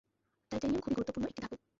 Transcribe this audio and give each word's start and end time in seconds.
Titanium 0.51 0.81
খুবই 0.83 0.95
গুরুত্বপূর্ণ 0.95 1.25
একটি 1.27 1.41
ধাতু। 1.41 1.55